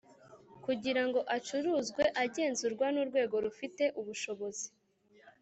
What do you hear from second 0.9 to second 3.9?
ngo acuruzwe agenzurwa n Urwego rufite